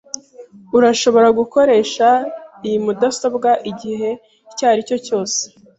Urashobora 0.77 1.27
gukoresha 1.39 2.07
iyi 2.67 2.77
mudasobwa 2.85 3.49
igihe 3.71 4.09
icyo 4.51 4.63
aricyo 4.71 4.97
cyose. 5.05 5.41